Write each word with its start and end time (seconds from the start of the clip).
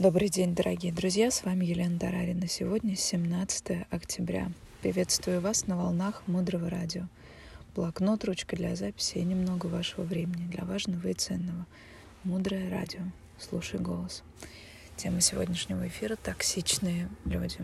Добрый 0.00 0.28
день, 0.28 0.56
дорогие 0.56 0.92
друзья, 0.92 1.30
с 1.30 1.44
вами 1.44 1.64
Елена 1.64 1.96
Дарарина. 1.96 2.48
Сегодня 2.48 2.96
17 2.96 3.86
октября. 3.90 4.50
Приветствую 4.82 5.40
вас 5.40 5.68
на 5.68 5.76
волнах 5.76 6.24
Мудрого 6.26 6.68
Радио. 6.68 7.04
Блокнот, 7.76 8.24
ручка 8.24 8.56
для 8.56 8.74
записи 8.74 9.18
и 9.18 9.22
немного 9.22 9.66
вашего 9.66 10.02
времени 10.02 10.48
для 10.48 10.64
важного 10.64 11.06
и 11.06 11.14
ценного. 11.14 11.64
Мудрое 12.24 12.68
Радио. 12.72 13.02
Слушай 13.38 13.78
голос. 13.78 14.24
Тема 14.96 15.20
сегодняшнего 15.20 15.86
эфира— 15.86 16.16
токсичные 16.22 17.08
люди. 17.24 17.58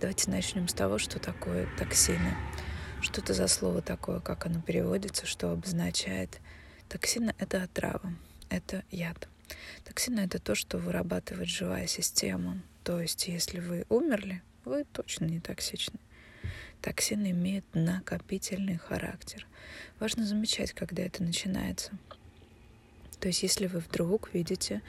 Давайте 0.00 0.30
начнем 0.30 0.68
с 0.68 0.72
того, 0.72 0.98
что 0.98 1.18
такое 1.18 1.66
токсины. 1.76 2.36
Что 3.00 3.20
это 3.20 3.34
за 3.34 3.48
слово 3.48 3.82
такое, 3.82 4.20
как 4.20 4.46
оно 4.46 4.62
переводится, 4.62 5.26
что 5.26 5.50
обозначает. 5.50 6.40
Токсины— 6.88 7.34
это 7.38 7.64
отрава, 7.64 8.14
это 8.50 8.84
яд. 8.92 9.28
Токсины— 9.84 10.20
это 10.26 10.38
то, 10.38 10.54
что 10.54 10.78
вырабатывает 10.78 11.48
живая 11.48 11.86
система. 11.86 12.62
То 12.84 13.00
есть, 13.00 13.28
если 13.28 13.60
вы 13.60 13.84
умерли, 13.88 14.42
вы 14.64 14.84
точно 14.84 15.26
не 15.26 15.40
токсичны. 15.40 15.98
Токсины 16.82 17.30
имеют 17.30 17.64
накопительный 17.74 18.76
характер. 18.76 19.46
Важно 19.98 20.24
замечать, 20.24 20.72
когда 20.72 21.02
это 21.02 21.22
начинается. 21.22 21.92
То 23.20 23.28
есть, 23.28 23.42
если 23.42 23.66
вы 23.66 23.80
вдруг 23.80 24.32
видите, 24.34 24.82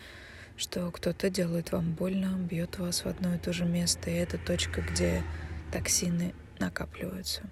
что 0.58 0.92
кто-то 0.92 1.30
делает 1.30 1.72
вам 1.72 1.94
больно, 1.94 2.36
бьет 2.38 2.80
вас 2.80 3.06
в 3.06 3.08
одно 3.08 3.36
и 3.36 3.38
то 3.38 3.54
же 3.54 3.66
место, 3.66 4.10
и 4.10 4.16
это 4.16 4.38
точка, 4.38 4.82
где 4.82 5.24
токсины 5.72 6.34
накапливаются. 6.60 7.44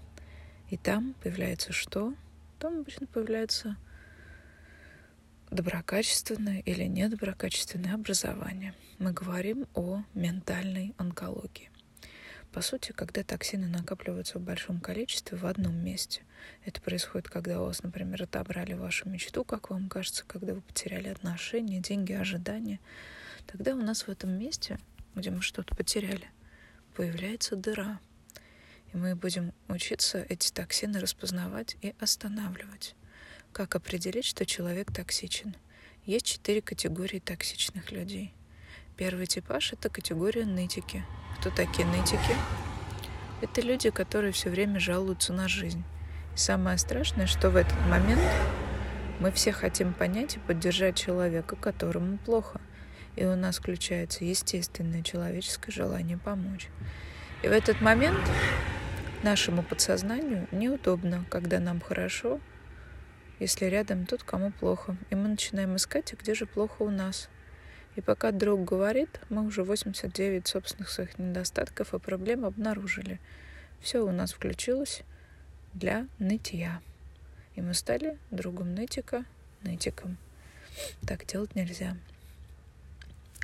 И 0.69 0.77
там 0.77 1.13
появляется 1.21 1.71
что? 1.71 2.13
Там 2.59 2.79
обычно 2.79 3.05
появляется 3.05 3.77
доброкачественное 5.55 6.59
или 6.59 6.83
недоброкачественное 6.83 7.95
образование. 7.95 8.73
Мы 8.99 9.13
говорим 9.13 9.67
о 9.73 10.03
ментальной 10.13 10.93
онкологии. 10.97 11.71
По 12.51 12.61
сути, 12.61 12.91
когда 12.91 13.23
токсины 13.23 13.67
накапливаются 13.67 14.37
в 14.37 14.41
большом 14.41 14.81
количестве 14.81 15.37
в 15.37 15.45
одном 15.45 15.73
месте, 15.75 16.23
это 16.65 16.81
происходит, 16.81 17.29
когда 17.29 17.61
у 17.61 17.65
вас, 17.65 17.83
например, 17.83 18.23
отобрали 18.23 18.73
вашу 18.73 19.09
мечту, 19.09 19.43
как 19.45 19.69
вам 19.69 19.87
кажется, 19.87 20.25
когда 20.27 20.53
вы 20.53 20.61
потеряли 20.61 21.07
отношения, 21.07 21.79
деньги, 21.79 22.11
ожидания, 22.11 22.79
тогда 23.47 23.73
у 23.73 23.81
нас 23.81 24.03
в 24.03 24.09
этом 24.09 24.31
месте, 24.31 24.77
где 25.15 25.31
мы 25.31 25.41
что-то 25.41 25.73
потеряли, 25.75 26.29
появляется 26.95 27.55
дыра. 27.55 27.99
И 28.93 28.97
мы 28.97 29.15
будем 29.15 29.53
учиться 29.69 30.25
эти 30.27 30.51
токсины 30.51 30.99
распознавать 30.99 31.77
и 31.81 31.95
останавливать. 31.99 32.95
Как 33.55 33.73
определить, 33.77 34.25
что 34.25 34.45
человек 34.45 34.91
токсичен? 34.91 35.55
Есть 36.05 36.25
четыре 36.25 36.61
категории 36.61 37.19
токсичных 37.19 37.93
людей. 37.93 38.33
Первый 38.97 39.27
типаж— 39.27 39.71
это 39.71 39.87
категория 39.87 40.43
нытики. 40.43 41.05
Кто 41.39 41.51
такие 41.51 41.87
нытики? 41.87 42.35
Это 43.41 43.61
люди, 43.61 43.91
которые 43.91 44.33
все 44.33 44.49
время 44.49 44.81
жалуются 44.81 45.31
на 45.31 45.47
жизнь. 45.47 45.85
И 46.33 46.37
самое 46.37 46.77
страшное, 46.77 47.27
что 47.27 47.49
в 47.49 47.55
этот 47.55 47.79
момент 47.87 48.19
мы 49.21 49.31
все 49.31 49.53
хотим 49.53 49.93
понять 49.93 50.35
и 50.35 50.39
поддержать 50.39 50.97
человека, 50.97 51.55
которому 51.55 52.17
плохо. 52.17 52.59
И 53.15 53.23
у 53.23 53.37
нас 53.37 53.59
включается 53.59 54.25
естественное 54.25 55.01
человеческое 55.01 55.71
желание 55.71 56.17
помочь. 56.17 56.67
И 57.41 57.47
в 57.47 57.53
этот 57.53 57.79
момент 57.79 58.19
нашему 59.23 59.63
подсознанию 59.63 60.45
неудобно, 60.51 61.23
когда 61.29 61.61
нам 61.61 61.79
хорошо, 61.79 62.41
если 63.39 63.65
рядом 63.65 64.05
тот, 64.05 64.23
кому 64.23 64.51
плохо. 64.51 64.95
И 65.09 65.15
мы 65.15 65.27
начинаем 65.27 65.75
искать, 65.75 66.13
а 66.13 66.15
где 66.15 66.33
же 66.33 66.45
плохо 66.45 66.83
у 66.83 66.89
нас. 66.89 67.29
И 67.95 68.01
пока 68.01 68.31
друг 68.31 68.63
говорит, 68.63 69.19
мы 69.29 69.45
уже 69.45 69.63
89 69.63 70.47
собственных 70.47 70.89
своих 70.89 71.17
недостатков 71.17 71.93
и 71.93 71.99
проблем 71.99 72.45
обнаружили. 72.45 73.19
Все 73.81 73.99
у 73.99 74.11
нас 74.11 74.33
включилось 74.33 75.01
для 75.73 76.07
нытья. 76.19 76.81
И 77.55 77.61
мы 77.61 77.73
стали 77.73 78.17
другом 78.31 78.73
нытика 78.73 79.25
нытиком. 79.61 80.17
Так 81.07 81.25
делать 81.25 81.55
нельзя. 81.55 81.97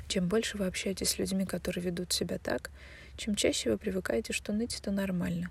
Чем 0.08 0.28
больше 0.28 0.58
вы 0.58 0.66
общаетесь 0.66 1.10
с 1.10 1.18
людьми, 1.18 1.46
которые 1.46 1.84
ведут 1.84 2.12
себя 2.12 2.38
так, 2.38 2.70
чем 3.16 3.34
чаще 3.34 3.70
вы 3.70 3.78
привыкаете, 3.78 4.34
что 4.34 4.52
ныть 4.52 4.78
это 4.78 4.90
нормально. 4.90 5.50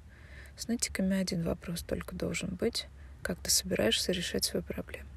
С 0.58 0.68
нытиками 0.68 1.20
один 1.20 1.44
вопрос 1.44 1.82
только 1.82 2.16
должен 2.16 2.56
быть— 2.56 2.88
как 3.22 3.40
ты 3.40 3.50
собираешься 3.50 4.12
решать 4.12 4.44
свою 4.44 4.64
проблему. 4.64 5.08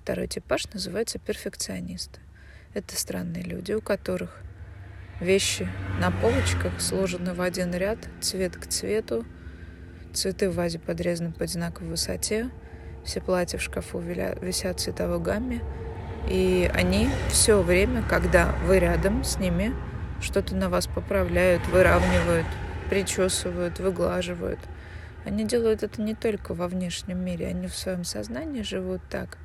Второй 0.00 0.26
типаж 0.26 0.72
называется 0.72 1.18
перфекционисты. 1.18 2.20
Это 2.74 2.96
странные 2.96 3.42
люди, 3.42 3.72
у 3.72 3.80
которых 3.80 4.40
вещи 5.20 5.68
на 6.00 6.10
полочках 6.10 6.80
сложены 6.80 7.34
в 7.34 7.40
один 7.40 7.74
ряд, 7.74 7.98
цвет 8.20 8.56
к 8.56 8.66
цвету, 8.66 9.24
цветы 10.12 10.50
в 10.50 10.54
вазе 10.54 10.78
подрезаны 10.78 11.32
по 11.32 11.44
одинаковой 11.44 11.90
высоте, 11.90 12.50
все 13.04 13.20
платья 13.20 13.58
в 13.58 13.62
шкафу 13.62 13.98
висят 13.98 14.80
цветовой 14.80 15.20
гамме, 15.20 15.62
и 16.28 16.70
они 16.74 17.08
все 17.30 17.62
время, 17.62 18.02
когда 18.02 18.52
вы 18.64 18.78
рядом 18.78 19.24
с 19.24 19.38
ними, 19.38 19.74
что-то 20.20 20.54
на 20.54 20.68
вас 20.68 20.86
поправляют, 20.86 21.66
выравнивают, 21.68 22.46
причесывают, 22.90 23.78
выглаживают– 23.78 24.60
они 25.26 25.44
делают 25.44 25.82
это 25.82 26.00
не 26.00 26.14
только 26.14 26.54
во 26.54 26.68
внешнем 26.68 27.18
мире, 27.18 27.48
они 27.48 27.66
в 27.66 27.74
своем 27.74 28.04
сознании 28.04 28.62
живут 28.62 29.02
так. 29.10 29.38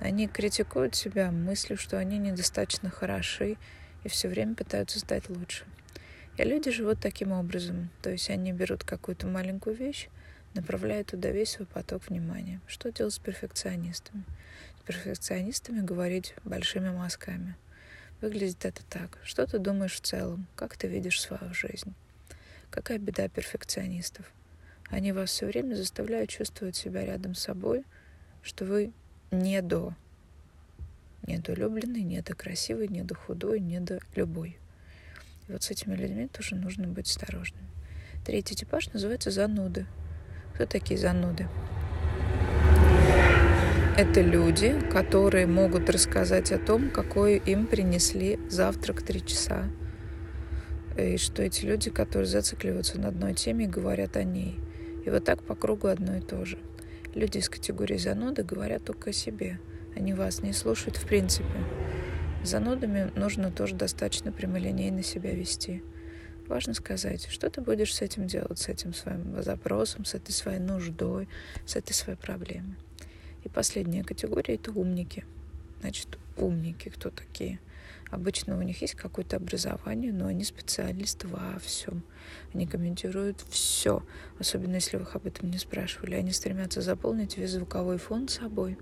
Они 0.00 0.26
критикуют 0.26 0.96
себя, 0.96 1.30
мыслью, 1.30 1.78
что 1.78 1.98
они 1.98 2.18
недостаточно 2.18 2.90
хороши 2.90 3.58
и 4.02 4.08
все 4.08 4.26
время 4.26 4.56
пытаются 4.56 4.98
стать 4.98 5.28
лучше. 5.28 5.66
И 6.36 6.42
люди 6.42 6.72
живут 6.72 6.98
таким 7.00 7.30
образом. 7.30 7.90
То 8.02 8.10
есть 8.10 8.28
они 8.28 8.52
берут 8.52 8.82
какую-то 8.82 9.28
маленькую 9.28 9.76
вещь, 9.76 10.08
направляют 10.54 11.12
туда 11.12 11.30
весь 11.30 11.50
свой 11.50 11.68
поток 11.68 12.08
внимания. 12.08 12.60
Что 12.66 12.90
делать 12.90 13.14
с 13.14 13.20
перфекционистами? 13.20 14.24
С 14.80 14.82
перфекционистами 14.84 15.80
говорить 15.80 16.34
большими 16.42 16.90
мазками. 16.90 17.54
Выглядит 18.20 18.64
это 18.64 18.82
так. 18.90 19.16
Что 19.22 19.46
ты 19.46 19.60
думаешь 19.60 19.94
в 19.94 20.00
целом? 20.00 20.48
Как 20.56 20.76
ты 20.76 20.88
видишь 20.88 21.20
свою 21.20 21.54
жизнь? 21.54 21.94
Какая 22.68 22.98
беда 22.98 23.28
перфекционистов? 23.28 24.28
Они 24.90 25.12
вас 25.12 25.30
все 25.30 25.46
время 25.46 25.74
заставляют 25.74 26.30
чувствовать 26.30 26.76
себя 26.76 27.04
рядом 27.04 27.34
с 27.34 27.40
собой, 27.40 27.84
что 28.42 28.64
вы 28.64 28.92
не 29.30 29.60
до. 29.60 29.94
Недолюбленный, 31.26 32.02
недокрасивый, 32.02 32.88
недохудой, 32.88 33.60
недолюбой. 33.60 34.56
И 35.46 35.52
вот 35.52 35.62
с 35.62 35.70
этими 35.70 35.94
людьми 35.94 36.28
тоже 36.28 36.54
нужно 36.54 36.86
быть 36.86 37.08
осторожным. 37.08 37.62
Третий 38.24 38.54
типаж 38.54 38.90
называется 38.92 39.30
зануды. 39.30 39.86
Кто 40.54 40.64
такие 40.64 40.98
зануды? 40.98 41.48
Это 43.98 44.22
люди, 44.22 44.80
которые 44.90 45.46
могут 45.46 45.90
рассказать 45.90 46.50
о 46.52 46.58
том, 46.58 46.88
какой 46.88 47.36
им 47.36 47.66
принесли 47.66 48.38
завтрак 48.48 49.02
три 49.02 49.24
часа. 49.24 49.68
И 50.96 51.18
что 51.18 51.42
эти 51.42 51.64
люди, 51.64 51.90
которые 51.90 52.26
зацикливаются 52.26 52.98
на 52.98 53.08
одной 53.08 53.34
теме 53.34 53.66
и 53.66 53.68
говорят 53.68 54.16
о 54.16 54.22
ней– 54.22 54.58
и 55.08 55.10
вот 55.10 55.24
так 55.24 55.42
по 55.42 55.54
кругу 55.54 55.86
одно 55.86 56.16
и 56.16 56.20
то 56.20 56.44
же. 56.44 56.58
Люди 57.14 57.38
из 57.38 57.48
категории 57.48 57.96
зануды 57.96 58.42
говорят 58.42 58.84
только 58.84 59.08
о 59.08 59.12
себе. 59.14 59.58
Они 59.96 60.12
вас 60.12 60.42
не 60.42 60.52
слушают 60.52 60.98
в 60.98 61.06
принципе. 61.06 61.48
Занудами 62.44 63.10
нужно 63.16 63.50
тоже 63.50 63.74
достаточно 63.74 64.32
прямолинейно 64.32 65.02
себя 65.02 65.32
вести. 65.32 65.82
Важно 66.46 66.74
сказать, 66.74 67.26
что 67.30 67.48
ты 67.48 67.62
будешь 67.62 67.94
с 67.94 68.02
этим 68.02 68.26
делать, 68.26 68.58
с 68.58 68.68
этим 68.68 68.92
своим 68.92 69.42
запросом, 69.42 70.04
с 70.04 70.12
этой 70.12 70.32
своей 70.32 70.60
нуждой, 70.60 71.26
с 71.64 71.74
этой 71.74 71.94
своей 71.94 72.18
проблемой. 72.18 72.76
И 73.44 73.48
последняя 73.48 74.04
категория— 74.04 74.54
это 74.56 74.72
умники. 74.72 75.24
Значит, 75.80 76.18
умники 76.36 76.90
кто 76.90 77.08
такие? 77.08 77.60
Обычно 78.10 78.56
у 78.56 78.62
них 78.62 78.80
есть 78.80 78.94
какое-то 78.94 79.36
образование, 79.36 80.12
но 80.12 80.26
они 80.26 80.42
специалисты 80.42 81.28
во 81.28 81.58
всем. 81.58 82.02
Они 82.54 82.66
комментируют 82.66 83.44
все, 83.50 84.02
особенно 84.38 84.76
если 84.76 84.96
вы 84.96 85.02
их 85.02 85.14
об 85.14 85.26
этом 85.26 85.50
не 85.50 85.58
спрашивали. 85.58 86.14
Они 86.14 86.32
стремятся 86.32 86.80
заполнить 86.80 87.36
весь 87.36 87.50
звуковой 87.50 87.98
фон 87.98 88.28
собой. 88.28 88.78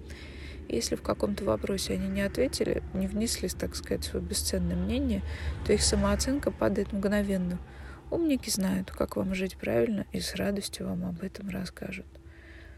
Если 0.68 0.96
в 0.96 1.02
каком-то 1.02 1.44
вопросе 1.44 1.94
они 1.94 2.08
не 2.08 2.22
ответили, 2.22 2.82
не 2.94 3.06
внесли, 3.06 3.48
так 3.48 3.74
сказать, 3.76 4.04
свое 4.04 4.24
бесценное 4.24 4.76
мнение, 4.76 5.22
то 5.64 5.72
их 5.72 5.82
самооценка 5.82 6.50
падает 6.50 6.92
мгновенно. 6.92 7.58
Умники 8.10 8.50
знают, 8.50 8.90
как 8.92 9.16
вам 9.16 9.34
жить 9.34 9.56
правильно, 9.56 10.06
и 10.12 10.20
с 10.20 10.34
радостью 10.36 10.86
вам 10.86 11.04
об 11.04 11.22
этом 11.22 11.50
расскажут. 11.50 12.06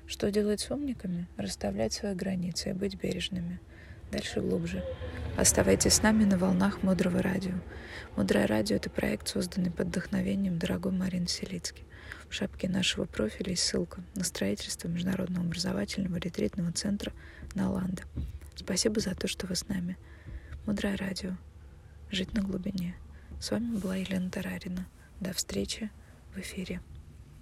Что 0.06 0.30
делать 0.30 0.60
с 0.60 0.70
умниками? 0.70 1.28
Расставлять 1.36 1.92
свои 1.92 2.14
границы 2.14 2.70
и 2.70 2.74
быть 2.74 2.94
бережными– 2.94 3.60
дальше 4.10 4.40
глубже. 4.40 4.84
Оставайтесь 5.36 5.94
с 5.94 6.02
нами 6.02 6.24
на 6.24 6.36
волнах 6.38 6.82
Мудрого 6.82 7.22
радио. 7.22 7.54
Мудрое 8.16 8.46
радио— 8.46 8.76
это 8.78 8.90
проект, 8.90 9.28
созданный 9.28 9.70
под 9.70 9.88
вдохновением 9.88 10.58
дорогой 10.58 10.92
Марины 10.92 11.28
Селицки. 11.28 11.84
В 12.28 12.34
шапке 12.34 12.68
нашего 12.68 13.04
профиля 13.04 13.50
есть 13.50 13.64
ссылка 13.64 14.02
на 14.14 14.24
строительство 14.24 14.88
Международного 14.88 15.46
образовательного 15.46 16.16
ретритного 16.16 16.72
центра 16.72 17.12
на 17.54 17.70
Ланда. 17.70 18.02
Спасибо 18.54 19.00
за 19.00 19.14
то, 19.14 19.28
что 19.28 19.46
вы 19.46 19.54
с 19.54 19.68
нами. 19.68 19.96
Мудрое 20.66 20.96
радио. 20.96 21.36
жить 22.10 22.34
на 22.34 22.42
глубине. 22.42 22.96
С 23.40 23.50
вами 23.50 23.76
была 23.76 23.96
Елена 23.96 24.30
Тарарина. 24.30 24.86
До 25.20 25.32
встречи 25.32 25.90
в 26.34 26.38
эфире. 26.38 26.80